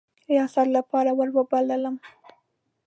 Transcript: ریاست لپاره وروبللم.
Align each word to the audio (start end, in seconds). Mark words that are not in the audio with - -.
ریاست 0.29 0.67
لپاره 0.75 1.11
وروبللم. 1.19 1.95